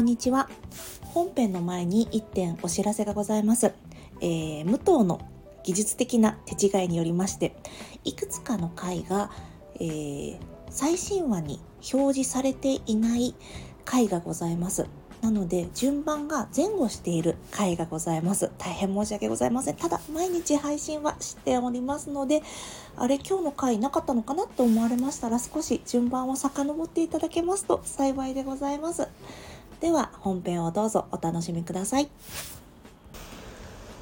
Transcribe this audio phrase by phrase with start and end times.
[0.00, 0.48] こんにちは。
[1.12, 3.74] 本編の前に1点お知らせがございます、
[4.22, 5.20] えー、武藤の
[5.62, 7.54] 技術的な手違いによりまして
[8.02, 9.30] いくつかの回が、
[9.74, 10.38] えー、
[10.70, 11.60] 最新話に
[11.92, 13.34] 表示されていない
[13.84, 14.86] 回がございます。
[15.20, 18.50] なので順番が前後している回がございます。
[18.56, 19.76] 大変申し訳ございません。
[19.76, 22.42] ただ毎日配信はしておりますので
[22.96, 29.08] あれ今日の回なかったのかなと思われましたら少し順番を遡っていただけますと幸いでございます。
[29.80, 32.08] では本編をどうぞお楽しみください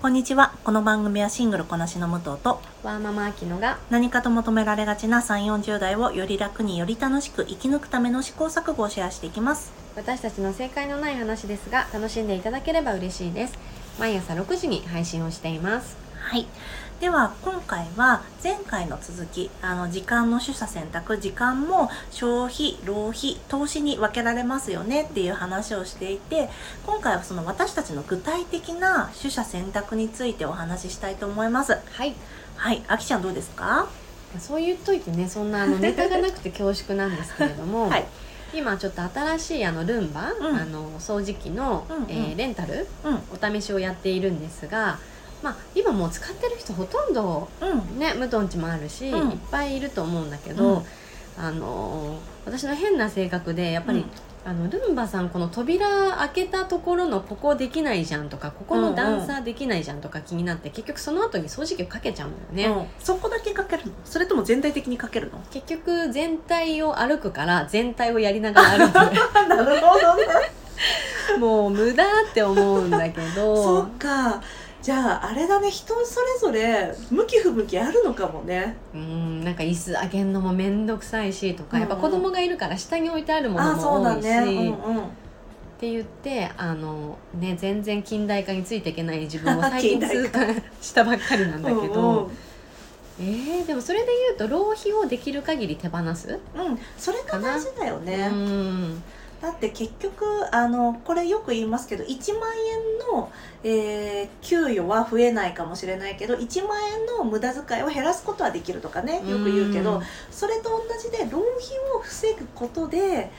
[0.01, 0.55] こんにちは。
[0.63, 9.73] この番組はシングルこなしの武藤とワーママアキノが何かと求められがちな3、40代をより楽により楽しく生き抜くための試行錯誤をシェアしていきます。
[9.97, 13.59] 私たちの正解のない話ですが楽しんでいただければ嬉しいです
[13.99, 16.47] 毎朝6時に配信をしていますはい。
[17.01, 26.51] では今回は前回の続き、あの時間の取捨選択、時間も消費、浪費、投資に分けられますよねっていう話をしていて、
[26.85, 31.79] 今回はその私たちの具体的な取捨選択についてお話ししたいと思います。
[31.93, 32.15] はい
[32.57, 33.87] はい、あきちゃんどうですか？
[34.41, 38.07] そう言っといてねそんなあのネタがなくて恐縮なんですけれども、 はい。
[38.53, 40.57] 今ちょっと新しいあのルンバ、うん。
[40.57, 42.11] あの掃除機の、うんうん。
[42.11, 43.23] えーレンタルうん。
[43.31, 45.01] お試しをやっているんですが
[45.43, 47.99] まあ今もう使ってる人ほとんどうん。
[47.99, 49.33] ね無頓地もあるし、うん。
[49.33, 50.85] いっぱいいると思うんだけど、うん
[51.39, 54.11] あのー私の変な性格でやっぱり、うん
[54.45, 55.87] あのルンバさんこの扉
[56.17, 63.93] 開けたところのここできないじゃんとかここの段差できないじゃんとか気になって、結局その後に掃除機をかけちゃうのよね、うんそこだけかけるの？
[64.07, 65.39] それとも全体的にかけるの？
[65.51, 68.95] 結局全体を歩くから全体をやりながら歩く
[69.49, 70.25] なるほどね。
[71.39, 74.41] もう無駄って思うんだけ そどっか。
[74.89, 75.71] じゃああれだね。
[75.71, 78.75] 人それぞれ向き不向きあるのかもね。
[78.95, 84.75] うんなんか椅子上げるのも面倒くさいしとか、やっぱうん子供がいるから下に置いてあるものあそうも多いし、だね。
[84.83, 85.05] うんうん。
[85.05, 85.07] っ
[85.79, 92.31] て言ってあの、ね、全然近代化についていけない自分を最近痛感したばっかりなんだけうんど、
[93.21, 98.31] えー、でもそれで言うと浪費をできる限り手放す、うん、うん、それが大事だよね。
[98.33, 99.03] うん
[99.41, 103.31] だって結局あのこれよく言いますけど1万円の、
[103.63, 110.03] えー給与は増えないかもしれないけど1万円の無駄遣いを減らすことはできるとかねよく言うけど、ん。
[110.31, 111.43] それと同じで浪費
[111.95, 113.31] を防ぐことで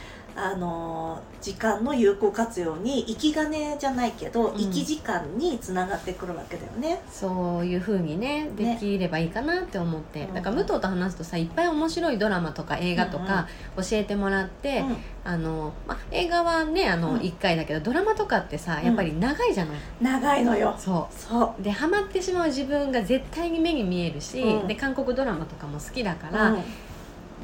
[0.41, 4.57] あの時間の有効活用に生き金じゃないけど、うん。
[4.57, 7.01] 生き時間につながってくるわけだよね。
[7.11, 10.33] そういうふうにねできればいいかなって思って、うん。
[10.33, 13.47] だから武藤と話すとさいっぱい面白いドラマとか映画とか
[13.78, 14.97] 教えてもらって、うん。
[15.25, 17.19] あのま、映画はねあの、うん。
[17.19, 20.75] 1回だけどドラマとかってさやっぱり長いじゃない、長いのよ。
[20.78, 21.53] そそう。
[21.59, 21.63] う。
[21.63, 24.67] でハマってしまう自分が絶対に目に見えるし、うん。
[24.67, 26.63] で韓国ドラマとかも好きだから、うん。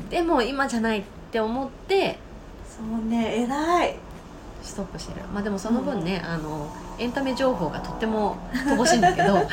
[0.10, 2.18] でも今じゃないって思って
[2.78, 3.96] そうね偉い。
[4.66, 5.26] ストップしてる。
[5.34, 9.36] まあでもその分ね、あのエンタメ情報がとっても乏しいんだけど。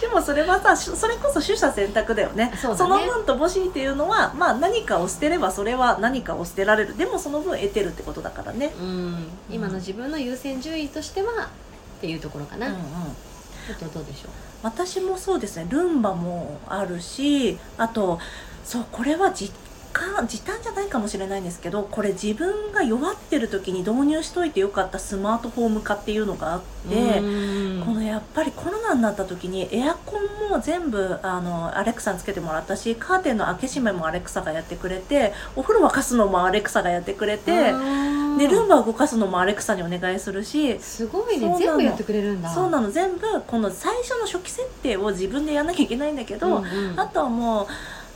[0.00, 2.52] でもそれはさしそれこそ取捨選択だよね。
[2.88, 3.06] ね。
[3.06, 6.96] の分乏しいっていうのは、まあ、何かを捨てればそれは何かを捨てられる。
[6.96, 9.28] でもその分得てるってことだからね、うん。
[9.48, 12.80] 今の自分の優先順位としてはっていうところかな、うんうん。
[12.80, 14.30] ちょっとどうでしょう。
[14.64, 15.66] 私もそうですね。
[15.70, 18.18] ルンバもあるしあと
[18.64, 19.54] そうこれは実
[19.92, 27.82] 感時短じゃないかもしれないんですけどこれ自分が弱ってる時に導入しといてよかったスマートフォーム化っていうのがあって、うん。
[27.84, 41.58] このやっぱりコロナになった時にエアコンも全部あのアレクサにつけてもらったしカーテンの開け閉めもアレクサがやってくれてお風呂沸かすのもアレクサがやってくれてうんでルンバを動かすのもアレクサにお願いするしすごいそうなの。
[41.58, 42.48] ね全部やってくれるんだ。
[42.48, 42.90] そうなの。
[42.90, 47.00] 全部この最初の初期設定を自分でやんなきゃいけないんだけど、うんうん。
[47.00, 47.66] あとはもう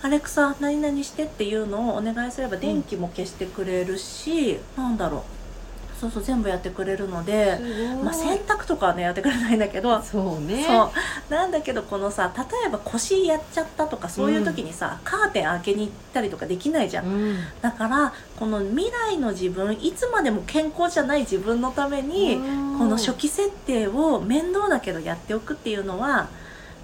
[0.06, 6.00] アレクサ何々してっていうのをお願いすれば電気も消してくれるし、なんだろう。
[6.00, 7.58] そうそう全部やってくれるので。
[8.04, 10.00] まあ、洗濯とかはねやってくれないんだけど。
[10.02, 10.62] そうね。
[10.62, 10.92] そ
[11.28, 11.34] う。
[11.34, 17.36] なんだけどこのさ例えば腰やっちゃったとかそういう時にさ、カーテン開けに行ったりとかできないじゃん、うん。
[17.60, 22.78] だからこの未来の自分いつまでも健康じゃない自分のために、うん。
[22.78, 26.28] この初期設定を面倒だけどやっておくっていうのは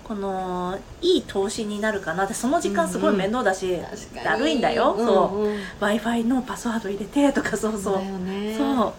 [0.04, 4.24] このいい投資になるかなってその時間すごい面倒だし、確かに。
[4.24, 5.44] だるいんだよ、うんそう。
[5.44, 7.94] うん w i f i のパスワード入れてとかそうそう。
[7.94, 8.56] だよね。
[8.56, 8.92] そう。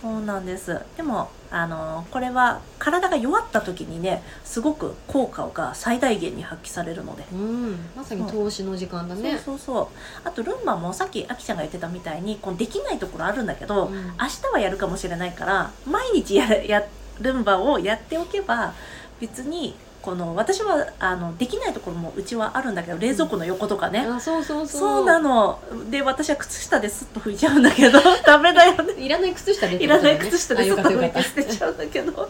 [0.00, 0.80] そうなんです。
[0.96, 7.76] でもあのこれは体が弱った時にねすごく効果が最大限に発揮されるので、うん。
[7.96, 9.32] まさに投資の時間だね。
[9.32, 10.28] そうそうそう。
[10.28, 13.94] あとルンバもさっきあきちゃんが言ってたみたいにこうできないところあるんだけど、うん。
[13.94, 16.84] 明日はやるかもしれないから毎日やや
[17.20, 18.74] ルンバをやっておけば
[19.20, 24.80] 別にこの私はあのできないところもうちはあるんだけど冷蔵庫の横とかね、あそうそうそう。
[24.80, 25.60] そうなの。
[25.90, 28.00] で私は靴下ですっと拭いちゃうんだけど。
[28.26, 28.94] ダメだよね。
[28.94, 32.28] いらない靴下でっていらない靴下であすっと拭いて捨てちゃうんだけど。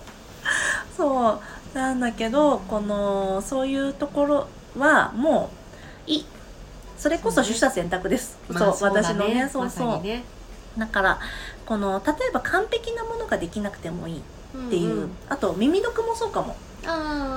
[0.94, 1.40] そう。
[1.76, 4.46] なんだけどこのそういうところ
[4.78, 5.50] はも
[6.06, 6.26] ういい。
[6.98, 8.38] それこそ取捨選択です。
[8.52, 10.24] たそう,、まあだ私のねそうまそう、さにね。
[10.76, 11.18] だから
[11.64, 14.22] この例えば完璧なものができなくてもいいっ
[14.68, 15.10] ていう、んん。
[15.30, 16.71] あと耳読もそうかも、ああ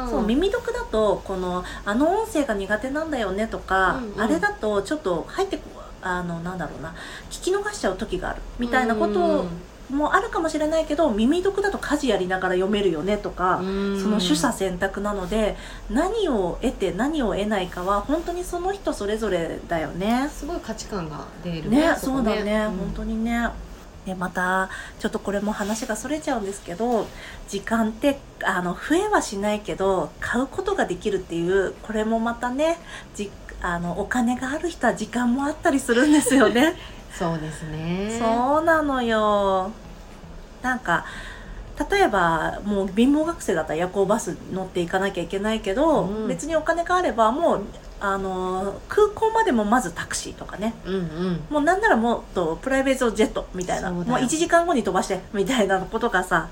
[0.10, 4.22] そう耳読だとこのあの音声が苦手なんだよねとか、うんうん。
[4.22, 5.64] あれだとちょっと入ってこ
[6.02, 6.94] あのなんだろうな
[7.32, 9.46] 聞き逃しちゃう時があるみたいなこと
[9.90, 15.56] もあるかもしれないけど耳読だと家事やりながら読めるよねとか、その取捨選択なので
[15.90, 20.30] 何を得て何を得ないかは本当にその人それぞれだよね。
[20.32, 22.72] すごい価値観が出るねこそうだね、ん。
[22.72, 23.48] 本当にね
[24.06, 24.70] でまた
[25.00, 27.08] ちょっとこれも話がそれちゃうんですけど
[27.48, 32.78] 時間ってあの増えはしないけど買うことができるっていうこれもまたね
[33.16, 33.32] じ
[33.62, 36.76] あのお金がある人は時間もあったりするんですよね。
[37.18, 38.20] そうですね。
[38.20, 39.72] そうなのよ。
[40.62, 41.06] なんか
[41.90, 46.28] 例えばもう貧乏学生だったら夜行バス乗っていかなきゃいけないけど、うん。
[46.28, 47.62] 別にお金があればもう
[48.00, 50.74] あの空港までもまずタクシーとかね。
[50.86, 51.44] うんうん。
[51.50, 53.92] もうなんならもっとプライベートジェットみたいな。
[53.92, 54.26] もうそうだよ。
[54.26, 56.50] 1時間後に飛ばしてみたいなことがさ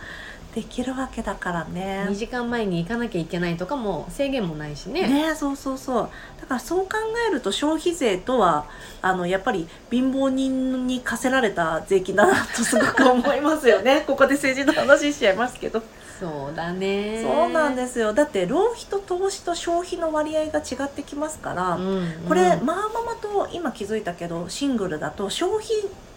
[0.53, 2.05] できるわけだからね。
[2.09, 5.07] 2時間前に行かなきゃいけないとかも制限もないしね。
[5.07, 6.09] ねそうそうそう。
[6.39, 6.89] だからそう考
[7.27, 8.65] えると消費税とは
[9.01, 14.03] あのやっぱり貧乏人に課せられた税金だなとすごく思いますよね。
[14.07, 15.81] ここで政治の話しちゃいますけど。
[16.19, 17.23] そうだね。
[17.23, 18.13] そうなんですよ。
[18.13, 22.13] だって浪費と投資と消費の割合が違ってきますから、うんうん。
[22.27, 25.67] これ、まあママと今気づいたけどシングルだと消費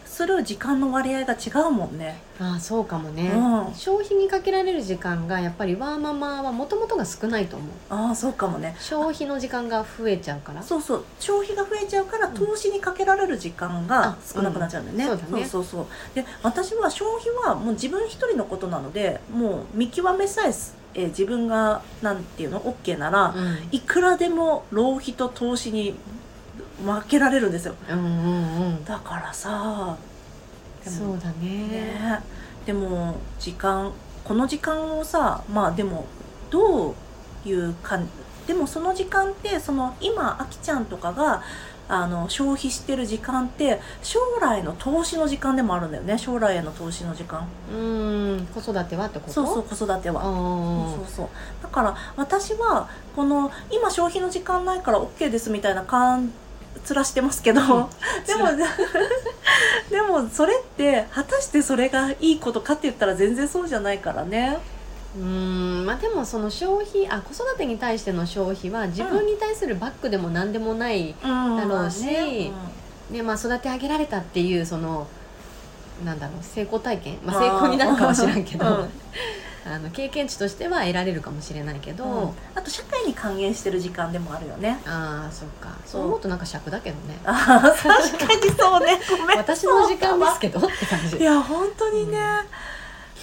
[0.06, 2.18] する時間の割合が違うもんね。
[2.38, 3.74] ああそうかもね、うん。
[3.74, 7.68] 消費にかけられる時間がやっぱりワーママはもともとが少ないと思う。
[7.90, 8.76] ああそうかもね。
[8.78, 10.62] 消費の時間が増えちゃうから。
[10.62, 15.04] そうそう消費が増えちゃうからうん投資にかけられる時間があ少なくなっちゃうんだよね。
[15.12, 15.44] うんそうだね。
[15.46, 16.14] そうそうそう。
[16.14, 23.68] で私は消費はもう自分一人のことなのでもう見極めさえす、えー自分がなんていうの？OK なら、うん。
[23.70, 25.94] いくらでも浪費と投資に
[26.84, 27.74] 負けられるんですよ。
[27.88, 28.84] うんうんうん。
[28.84, 29.96] だからさ
[30.82, 31.68] そうだね。
[31.68, 32.20] ね
[32.64, 33.92] でも時間
[34.24, 36.04] この時間をさまあでも
[36.50, 36.94] どう
[37.48, 38.08] いうかん
[38.46, 41.42] でもその時間ってその今あきちゃんとかが
[41.88, 46.18] あの消費してる時間って将来の投資の時間でもあるんだよね。
[46.18, 47.46] 将来への投資の時間。
[47.72, 48.48] うん。
[48.52, 49.32] 子育てはってこと？
[49.32, 50.22] そうそう子育ては。
[50.22, 51.28] そうそう
[51.62, 56.32] だから私はこの今消費の時間ないから OK ですみたいな感
[56.86, 58.46] つらしてますけど、でも
[59.90, 64.58] でもそれって果たしてそれがいいことかって言ったら全然そうじゃないからね。
[65.16, 65.84] うーん。
[65.86, 72.04] まあでもその消費あ子育てに対しての消費は自分に対するバックでも何でもない、だろうし
[73.10, 75.06] ねまあ、育て上げられたっていうその
[76.04, 78.90] なんだろう成功体験、まあ、成功になるかもしれんけど、うん
[79.68, 82.30] あの経験値としては得られるかもしれないけど、うん。
[82.54, 84.78] あと社会に還元してる時間でもあるよね。
[84.86, 85.76] ああそっか。
[85.84, 87.18] そう思うとなんか尺だけどね。
[87.24, 89.00] あー確かにそうね。
[89.18, 89.38] ごめん。
[89.38, 91.16] 私の時間ですけどって感じ。
[91.16, 92.18] いや本当にね、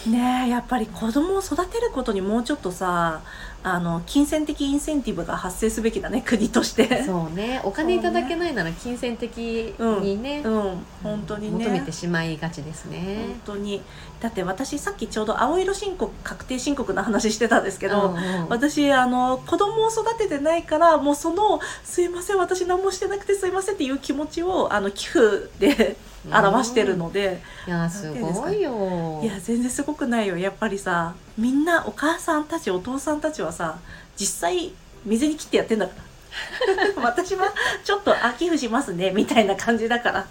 [0.08, 3.22] ねえやっぱり子供を育てることにもうちょっとさ
[3.66, 7.04] あの金銭的インセンティブが発生すべきだね 国として。
[7.04, 7.62] そうね。
[7.64, 10.86] お金いただけないなら金銭的にねうん。
[11.02, 11.64] 本当にね。
[11.66, 13.26] 求めてしまいがちです本ね。
[13.46, 13.82] 当に。
[14.20, 18.48] だって私さっきちょうど青色申告確定申告の話してたんですけど、うんうん。
[18.50, 25.96] 私あの子供を育ててないからもうその「すいません私何もしてなくてすいません」っていう気持ちをあの寄付で
[26.32, 29.22] 表してるので、いやすごいよ。
[29.24, 30.38] いや全然すごくないよ。
[30.38, 33.78] やっぱりさみんなお母さんたちお父さんたちはさ
[34.16, 34.72] 実際
[35.06, 36.04] 水に切ってやってんだから。
[37.04, 37.54] 私は
[37.84, 40.28] ちょっとあ寄付しますねみたいな感じだから、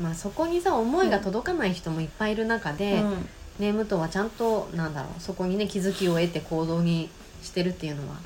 [0.00, 3.28] まあそこにさ思いが届かない人もいっぱいいる中で、うん。
[3.58, 7.08] ね武藤はちゃんとなんだろうそこにね気づきを得て行動に
[7.42, 8.16] してるっていうのは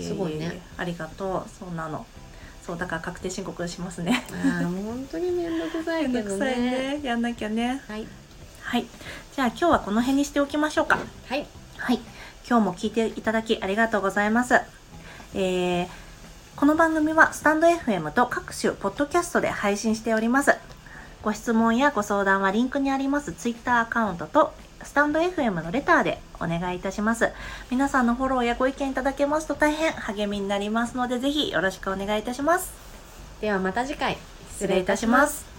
[0.00, 0.50] すごいね。
[0.52, 1.50] ええありがとう。
[1.58, 2.06] そうなの
[2.66, 4.24] そうだから確定申告しますね。
[4.32, 6.96] ああ本当に面倒くさいけどね。
[6.98, 7.00] ね。
[7.04, 7.80] やんなきゃね。
[7.86, 8.06] はい。
[8.62, 8.86] はい。
[9.34, 10.98] じゃあ今日はこの辺にしておきましょうか。
[11.28, 11.46] はい。
[11.76, 12.00] はい。
[12.48, 14.54] 今日も聞いていただきありがとうございます。
[15.34, 15.88] えー
[16.56, 20.56] この番組はスタンド FM と各種ポッドキャストで配信しております。
[21.22, 23.34] ご質問やご相談はリンクにあります。
[23.34, 24.54] Twitter アカウントと
[24.86, 27.30] スタンド FM のレターでお願いいたします。
[27.70, 32.72] 皆さんのフォローやご意見いただけますと大変励みになりますのでぜひよろしくお願いいたします。
[33.40, 34.16] ではまた次回。
[34.56, 35.55] 失礼いたします